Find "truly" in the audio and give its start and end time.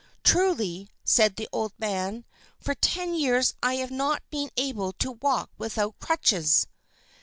0.23-0.89